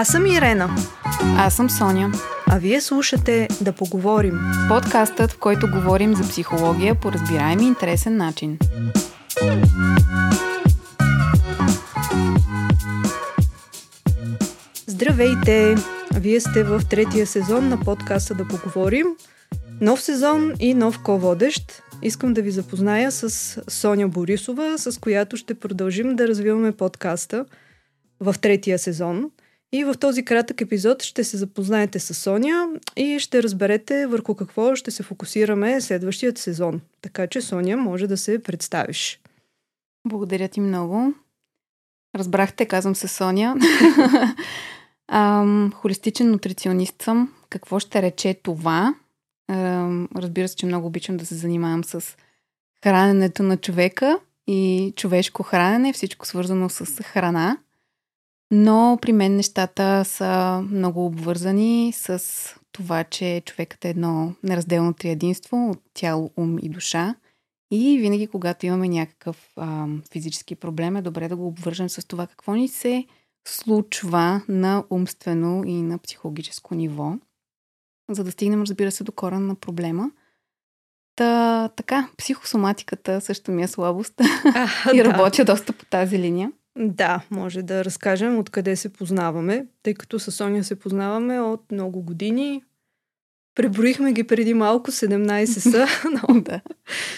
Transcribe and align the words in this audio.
Аз 0.00 0.08
съм 0.08 0.26
Ирена. 0.26 0.68
Аз 1.36 1.56
съм 1.56 1.70
Соня. 1.70 2.12
А 2.46 2.58
вие 2.58 2.80
слушате 2.80 3.48
Да 3.60 3.72
поговорим. 3.72 4.40
Подкастът, 4.68 5.32
в 5.32 5.38
който 5.38 5.70
говорим 5.70 6.14
за 6.14 6.22
психология 6.22 6.94
по 6.94 7.12
разбираем 7.12 7.60
и 7.60 7.66
интересен 7.66 8.16
начин. 8.16 8.58
Здравейте! 14.86 15.74
Вие 16.14 16.40
сте 16.40 16.64
в 16.64 16.82
третия 16.90 17.26
сезон 17.26 17.68
на 17.68 17.80
подкаста 17.80 18.34
Да 18.34 18.48
поговорим. 18.48 19.06
Нов 19.80 20.02
сезон 20.02 20.52
и 20.60 20.74
нов 20.74 21.02
ко-водещ. 21.02 21.82
Искам 22.02 22.34
да 22.34 22.42
ви 22.42 22.50
запозная 22.50 23.12
с 23.12 23.30
Соня 23.68 24.08
Борисова, 24.08 24.78
с 24.78 25.00
която 25.00 25.36
ще 25.36 25.54
продължим 25.54 26.16
да 26.16 26.28
развиваме 26.28 26.72
подкаста 26.72 27.44
в 28.20 28.34
третия 28.40 28.78
сезон. 28.78 29.30
И 29.72 29.84
в 29.84 29.94
този 29.94 30.24
кратък 30.24 30.60
епизод 30.60 31.02
ще 31.02 31.24
се 31.24 31.36
запознаете 31.36 31.98
с 31.98 32.14
Соня 32.14 32.68
и 32.96 33.18
ще 33.18 33.42
разберете 33.42 34.06
върху 34.06 34.34
какво 34.34 34.74
ще 34.74 34.90
се 34.90 35.02
фокусираме 35.02 35.80
следващият 35.80 36.38
сезон. 36.38 36.80
Така 37.02 37.26
че, 37.26 37.40
Соня, 37.40 37.76
може 37.76 38.06
да 38.06 38.16
се 38.16 38.42
представиш. 38.42 39.20
Благодаря 40.06 40.48
ти 40.48 40.60
много. 40.60 41.14
Разбрахте, 42.16 42.66
казвам 42.66 42.94
се 42.94 43.08
Соня. 43.08 43.56
Ам, 45.08 45.72
холистичен 45.74 46.30
нутриционист 46.30 47.02
съм. 47.02 47.34
Какво 47.50 47.80
ще 47.80 48.02
рече 48.02 48.34
това? 48.42 48.94
Ам, 49.50 50.08
разбира 50.16 50.48
се, 50.48 50.56
че 50.56 50.66
много 50.66 50.86
обичам 50.86 51.16
да 51.16 51.26
се 51.26 51.34
занимавам 51.34 51.84
с 51.84 52.16
храненето 52.84 53.42
на 53.42 53.56
човека 53.56 54.18
и 54.46 54.92
човешко 54.96 55.42
хранене, 55.42 55.92
всичко 55.92 56.26
свързано 56.26 56.68
с 56.68 57.02
храна. 57.02 57.58
Но 58.50 58.98
при 59.02 59.12
мен 59.12 59.36
нещата 59.36 60.04
са 60.04 60.62
много 60.70 61.06
обвързани 61.06 61.92
с 61.94 62.24
това, 62.72 63.04
че 63.04 63.42
човекът 63.46 63.84
е 63.84 63.88
едно 63.88 64.34
неразделно 64.42 64.94
триединство 64.94 65.70
от 65.70 65.82
тяло, 65.94 66.30
ум 66.36 66.58
и 66.62 66.68
душа. 66.68 67.14
И 67.70 67.98
винаги, 67.98 68.26
когато 68.26 68.66
имаме 68.66 68.88
някакъв 68.88 69.52
а, 69.56 69.86
физически 70.12 70.54
проблем, 70.54 70.96
е 70.96 71.02
добре 71.02 71.28
да 71.28 71.36
го 71.36 71.46
обвържем 71.46 71.88
с 71.88 72.06
това 72.06 72.26
какво 72.26 72.54
ни 72.54 72.68
се 72.68 73.04
случва 73.48 74.42
на 74.48 74.84
умствено 74.90 75.64
и 75.66 75.82
на 75.82 75.98
психологическо 75.98 76.74
ниво, 76.74 77.12
за 78.10 78.24
да 78.24 78.30
стигнем, 78.30 78.62
разбира 78.62 78.90
се, 78.90 79.04
до 79.04 79.12
корен 79.12 79.46
на 79.46 79.54
проблема. 79.54 80.10
Та, 81.16 81.68
така, 81.76 82.08
психосоматиката 82.18 83.20
също 83.20 83.52
ми 83.52 83.62
е 83.62 83.68
слабост 83.68 84.14
А, 84.54 84.68
и 84.94 85.04
работя 85.04 85.44
доста 85.44 85.72
по 85.72 85.84
тази 85.84 86.18
линия. 86.18 86.52
Да, 86.80 87.20
може 87.30 87.62
да 87.62 87.84
разкажем 87.84 88.38
откъде 88.38 88.76
се 88.76 88.88
познаваме, 88.88 89.66
тъй 89.82 89.94
като 89.94 90.18
с 90.18 90.32
Соня 90.32 90.64
се 90.64 90.74
познаваме 90.74 91.40
от 91.40 91.72
много 91.72 92.02
години. 92.02 92.62
Преброихме 93.54 94.12
ги 94.12 94.24
преди 94.24 94.54
малко, 94.54 94.90
17 94.90 95.44
са, 95.44 95.86
но 96.28 96.40
да. 96.40 96.60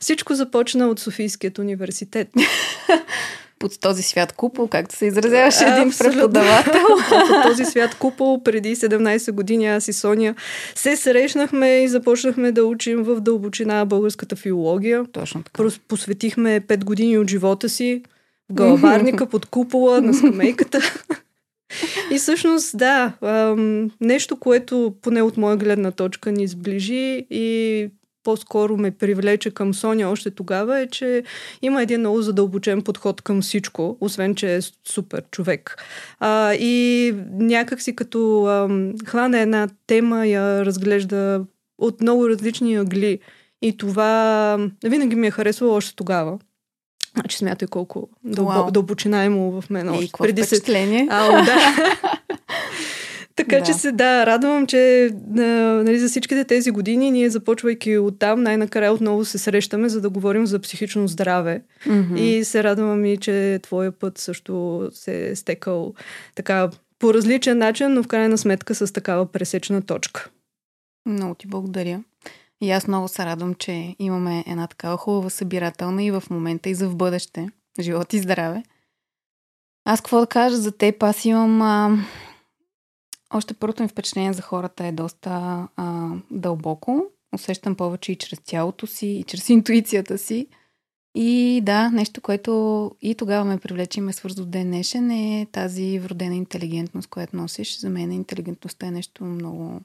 всичко 0.00 0.34
започна 0.34 0.88
от 0.88 1.00
Софийският 1.00 1.58
университет. 1.58 2.28
Под 3.58 3.80
този 3.80 4.02
свят 4.02 4.32
купол, 4.32 4.68
както 4.68 4.96
се 4.96 5.06
изразяваше 5.06 5.64
един 5.64 5.88
Абсолютно. 5.88 6.20
преподавател. 6.20 6.86
Под 7.08 7.42
този 7.42 7.64
свят 7.64 7.94
купол 7.94 8.42
преди 8.42 8.76
17 8.76 9.32
години 9.32 9.66
аз 9.66 9.88
и 9.88 9.92
Соня 9.92 10.34
се 10.74 10.96
срещнахме 10.96 11.82
и 11.82 11.88
започнахме 11.88 12.52
да 12.52 12.64
учим 12.64 13.02
в 13.02 13.20
дълбочина 13.20 13.84
българската 13.84 14.36
филология. 14.36 15.04
Точно 15.12 15.42
така. 15.42 15.62
Посветихме 15.88 16.60
5 16.60 16.84
години 16.84 17.18
от 17.18 17.30
живота 17.30 17.68
си 17.68 18.02
галаварника 18.52 19.26
под 19.30 19.46
купола 19.46 20.00
на 20.00 20.14
скамейката. 20.14 20.78
И 22.12 22.18
всъщност, 22.18 22.78
да, 22.78 23.12
ам, 23.22 23.90
нещо, 24.00 24.36
което 24.36 24.94
поне 25.02 25.22
от 25.22 25.36
моя 25.36 25.56
гледна 25.56 25.90
точка 25.90 26.32
ни 26.32 26.46
сближи 26.46 27.26
и 27.30 27.88
по-скоро 28.24 28.76
ме 28.76 28.90
привлече 28.90 29.50
към 29.50 29.74
Соня 29.74 30.10
още 30.10 30.30
тогава 30.30 30.80
е, 30.80 30.86
че 30.86 31.22
има 31.62 31.82
един 31.82 32.00
много 32.00 32.22
задълбочен 32.22 32.82
подход 32.82 33.22
към 33.22 33.42
всичко, 33.42 33.96
освен, 34.00 34.34
че 34.34 34.56
е 34.56 34.60
супер 34.88 35.22
човек. 35.30 35.76
А, 36.20 36.54
и 36.54 37.14
някак 37.32 37.82
си 37.82 37.96
като 37.96 38.46
ам, 38.46 38.92
хвана 39.06 39.40
една 39.40 39.68
тема, 39.86 40.26
я 40.26 40.64
разглежда 40.64 41.44
от 41.78 42.00
много 42.00 42.28
различни 42.28 42.76
ъгли. 42.76 43.18
И 43.62 43.76
това 43.76 44.70
винаги 44.84 45.16
ми 45.16 45.26
е 45.26 45.30
харесвало 45.30 45.74
още 45.74 45.96
тогава. 45.96 46.38
Значи 47.20 47.36
смятай 47.36 47.68
колко 47.68 48.08
дълбо, 48.24 48.70
дълбочина 48.70 49.22
е 49.22 49.26
имало 49.26 49.60
в 49.60 49.70
мен 49.70 49.94
И 49.94 50.06
какво 50.06 50.24
впечатление? 50.24 51.08
Ау, 51.10 51.32
да. 51.44 51.56
така 53.36 53.58
Да. 53.58 53.62
че 53.62 53.72
се, 53.72 53.92
да, 53.92 54.26
радвам, 54.26 54.66
че 54.66 55.06
а, 55.06 55.40
нали, 55.84 55.98
за 55.98 56.08
всичките 56.08 56.44
тези 56.44 56.70
години 56.70 57.10
ние 57.10 57.30
започвайки 57.30 57.98
оттам, 57.98 58.42
най-накрая 58.42 58.92
отново 58.92 59.24
се 59.24 59.38
срещаме, 59.38 59.88
за 59.88 60.00
да 60.00 60.10
говорим 60.10 60.46
за 60.46 60.58
психично 60.58 61.08
здраве. 61.08 61.62
Мгм. 61.86 62.16
И 62.16 62.44
се 62.44 62.64
радвам 62.64 63.04
и, 63.04 63.16
че 63.16 63.60
твоя 63.62 63.92
път 63.92 64.18
също 64.18 64.82
се 64.92 65.30
е 65.30 65.36
стекал 65.36 65.94
така 66.34 66.70
по 66.98 67.14
различен 67.14 67.58
начин, 67.58 67.94
но 67.94 68.02
в 68.02 68.08
крайна 68.08 68.38
сметка 68.38 68.74
с 68.74 68.92
такава 68.92 69.26
пресечна 69.26 69.82
точка. 69.82 70.30
Много 71.06 71.34
ти 71.34 71.46
благодаря. 71.46 72.02
И 72.60 72.70
аз 72.70 72.88
много 72.88 73.08
се 73.08 73.24
радвам, 73.24 73.54
че 73.54 73.96
имаме 73.98 74.44
една 74.46 74.66
такава 74.66 74.96
хубава 74.96 75.30
събирателна 75.30 76.02
и 76.02 76.10
в 76.10 76.22
момента, 76.30 76.68
и 76.68 76.74
за 76.74 76.88
в 76.88 76.96
бъдеще. 76.96 77.48
Живот 77.80 78.12
и 78.12 78.18
здраве. 78.18 78.62
Аз 79.84 80.00
какво 80.00 80.20
да 80.20 80.26
кажа 80.26 80.56
за 80.56 80.72
теб? 80.72 81.02
Аз 81.02 81.24
имам... 81.24 81.62
А... 81.62 81.98
Още 83.34 83.54
първото 83.54 83.82
ми 83.82 83.88
впечатление 83.88 84.32
за 84.32 84.42
хората 84.42 84.86
е 84.86 84.92
доста 84.92 85.30
а, 85.76 86.10
дълбоко. 86.30 87.04
Усещам 87.34 87.74
повече 87.74 88.12
и 88.12 88.16
чрез 88.16 88.40
тялото 88.40 88.86
си, 88.86 89.06
и 89.06 89.24
чрез 89.24 89.48
интуицията 89.48 90.18
си. 90.18 90.46
И 91.14 91.60
да, 91.64 91.90
нещо, 91.90 92.20
което 92.20 92.90
и 93.00 93.14
тогава 93.14 93.44
ме 93.44 93.58
привлече 93.58 94.00
и 94.00 94.02
ме 94.02 94.12
свърза 94.12 94.42
до 94.42 94.50
ден 94.50 94.66
днешен 94.66 95.10
е 95.10 95.46
тази 95.52 95.98
вродена 95.98 96.34
интелигентност, 96.34 97.08
която 97.08 97.36
носиш. 97.36 97.78
За 97.78 97.90
мен 97.90 98.12
интелигентността 98.12 98.86
е 98.86 98.90
нещо 98.90 99.24
много 99.24 99.80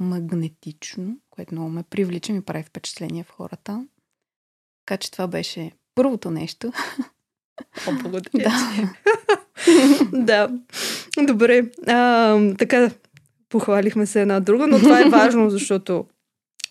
магнетично, 0.00 1.16
което 1.30 1.54
много 1.54 1.70
ме 1.70 1.82
привлича, 1.82 2.32
ми 2.32 2.42
прави 2.42 2.62
впечатление 2.62 3.24
в 3.24 3.30
хората. 3.30 3.86
Така 4.86 4.96
че 4.96 5.10
това 5.10 5.26
беше 5.26 5.72
първото 5.94 6.30
нещо. 6.30 6.72
О, 7.88 7.92
благодаря. 8.02 8.44
Да. 8.44 8.92
да. 10.12 10.60
Добре. 11.26 11.70
А, 11.86 12.38
така, 12.58 12.90
похвалихме 13.48 14.06
се 14.06 14.22
една 14.22 14.40
друга, 14.40 14.66
но 14.66 14.78
това 14.78 15.00
е 15.00 15.10
важно, 15.10 15.50
защото 15.50 16.06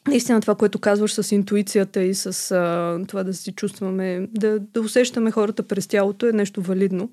наистина 0.08 0.42
това, 0.42 0.56
което 0.56 0.80
казваш 0.80 1.14
с 1.14 1.32
интуицията 1.32 2.04
и 2.04 2.14
с 2.14 2.52
а, 2.52 3.00
това 3.08 3.24
да 3.24 3.34
си 3.34 3.52
чувстваме, 3.52 4.28
да, 4.32 4.60
да 4.60 4.82
усещаме 4.82 5.32
хората 5.32 5.64
през 5.64 5.88
тялото 5.88 6.28
е 6.28 6.32
нещо 6.32 6.62
валидно. 6.62 7.10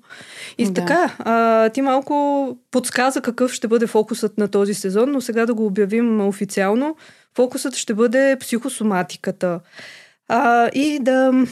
И 0.57 0.65
Да. 0.65 0.73
така, 0.73 1.15
а, 1.19 1.69
ти 1.69 1.81
малко 1.81 2.57
подсказа 2.71 3.21
какъв 3.21 3.51
ще 3.53 3.67
бъде 3.67 3.87
фокусът 3.87 4.37
на 4.37 4.47
този 4.47 4.73
сезон, 4.73 5.11
но 5.11 5.21
сега 5.21 5.45
да 5.45 5.53
го 5.53 5.65
обявим 5.65 6.27
официално. 6.27 6.95
Фокусът 7.35 7.75
ще 7.75 7.93
бъде 7.93 8.37
психосоматиката. 8.39 9.59
А, 10.27 10.69
и 10.73 10.99
да, 11.01 11.45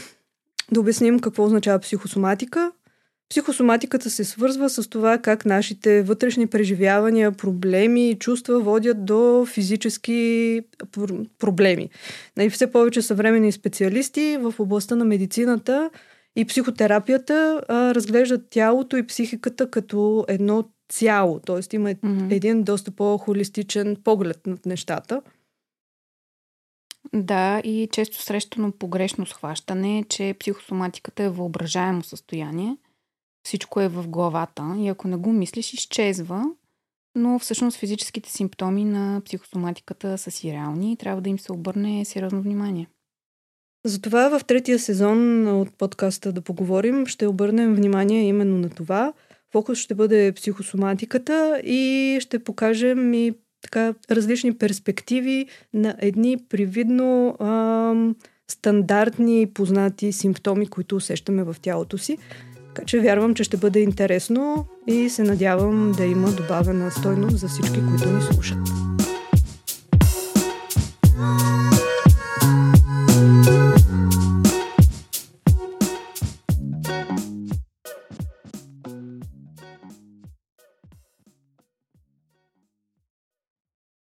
да 0.72 0.79
обясним 0.79 1.19
какво 1.19 1.44
означава 1.44 1.79
психосоматика. 1.79 2.72
Психосоматиката 3.31 4.09
се 4.09 4.23
свързва 4.23 4.69
с 4.69 4.89
това 4.89 5.17
как 5.17 5.45
нашите 5.45 6.03
вътрешни 6.03 6.47
преживявания, 6.47 7.31
проблеми 7.31 8.09
и 8.09 8.19
чувства 8.19 8.59
водят 8.59 9.05
до 9.05 9.45
физически 9.45 10.61
пр- 10.85 11.27
проблеми. 11.39 11.89
Нали, 12.37 12.49
все 12.49 12.71
повече 12.71 13.01
съвременни 13.01 13.51
специалисти 13.51 14.37
в 14.41 14.53
областта 14.59 14.95
на 14.95 15.05
медицината 15.05 15.89
и 16.35 16.45
психотерапията 16.45 17.61
а, 17.67 17.95
разглеждат 17.95 18.49
тялото 18.49 18.97
и 18.97 19.07
психиката 19.07 19.72
като 19.72 20.25
едно 20.27 20.63
цяло. 20.89 21.39
Тоест 21.45 21.73
има 21.73 21.95
Мгм. 22.03 22.27
един 22.31 22.63
доста 22.63 22.91
по-холистичен 22.91 23.97
поглед 24.03 24.47
над 24.47 24.66
нещата. 24.66 25.22
Да, 27.13 27.61
и 27.63 27.89
често 27.91 28.22
срещано 28.22 28.72
погрешно 28.72 29.25
схващане, 29.25 30.03
че 30.09 30.35
психосоматиката 30.39 31.23
е 31.23 31.29
въображаемо 31.29 32.03
състояние. 32.03 32.77
Всичко 33.43 33.82
е 33.82 33.88
в 33.88 34.08
главата 34.08 34.76
и 34.79 34.88
ако 34.88 35.08
не 35.08 35.17
го 35.17 35.32
мислиш, 35.32 35.73
изчезва. 35.73 36.46
Но 37.16 37.40
всъщност 37.40 37.78
физическите 37.78 38.32
симптоми 38.32 38.85
на 38.85 39.22
психосоматиката 39.26 40.17
са 40.17 40.32
си 40.32 40.52
реални 40.52 40.91
и 40.91 40.97
трябва 40.97 41.22
да 41.22 41.29
им 41.29 41.40
се 41.40 41.52
обърне 41.52 42.05
сериозно 42.05 42.41
внимание. 42.41 42.88
Затова 43.85 44.40
в 44.40 44.46
третия 44.46 44.79
сезон 44.79 45.47
от 45.47 45.73
подкаста 45.78 46.32
да 46.32 46.41
поговорим 46.41 47.05
ще 47.05 47.28
обърнем 47.28 47.76
внимание 47.76 48.23
именно 48.23 48.58
на 48.58 48.70
това. 48.70 49.14
Фокус 49.52 49.78
ще 49.78 49.96
бъде 49.96 50.32
психосоматиката 50.32 51.61
и 51.64 52.17
ще 52.22 52.44
покажем 52.44 53.14
и 53.14 53.34
така 53.61 53.94
различни 54.11 54.58
перспективи 54.58 55.46
на 55.73 55.96
едни 55.99 56.37
привидно 56.49 57.35
ам, 57.40 58.16
стандартни 58.52 59.47
познати 59.53 60.11
симптоми, 60.11 60.67
които 60.67 60.96
усещаме 60.96 61.44
в 61.44 61.55
тялото 61.61 61.97
си. 61.97 62.17
Така 62.76 62.85
че 62.85 63.00
вярвам, 63.00 63.35
че 63.35 63.44
ще 63.44 63.58
бъде 63.58 63.79
интересно 63.79 64.66
и 64.88 65.09
се 65.09 65.23
надявам 65.23 65.91
да 65.97 66.06
има 66.06 66.32
добавена 66.32 66.91
стойност 66.91 67.38
за 67.38 67.47
всички, 67.47 67.79
които 67.90 68.09
ни 68.09 68.22
слушат. 68.22 68.80